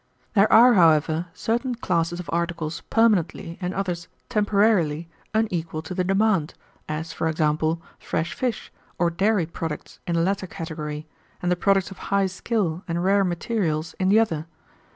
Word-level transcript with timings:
There 0.33 0.51
are, 0.51 0.73
however, 0.73 1.27
certain 1.31 1.75
classes 1.75 2.19
of 2.19 2.27
articles 2.33 2.81
permanently, 2.89 3.59
and 3.61 3.71
others 3.71 4.07
temporarily, 4.29 5.07
unequal 5.31 5.83
to 5.83 5.93
the 5.93 6.03
demand, 6.03 6.55
as, 6.89 7.13
for 7.13 7.27
example, 7.27 7.79
fresh 7.99 8.33
fish 8.33 8.73
or 8.97 9.11
dairy 9.11 9.45
products 9.45 9.99
in 10.07 10.15
the 10.15 10.21
latter 10.23 10.47
category, 10.47 11.05
and 11.39 11.51
the 11.51 11.55
products 11.55 11.91
of 11.91 11.99
high 12.09 12.25
skill 12.25 12.83
and 12.87 13.03
rare 13.03 13.23
materials 13.23 13.93
in 13.99 14.09
the 14.09 14.19
other. 14.19 14.47